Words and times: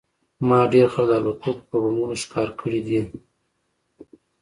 ما 0.47 0.59
ډېر 0.73 0.87
خلک 0.93 1.07
د 1.09 1.13
الوتکو 1.19 1.65
په 1.69 1.75
بمونو 1.83 2.15
ښکار 2.23 2.49
کړي 2.59 2.81
دي 2.87 3.01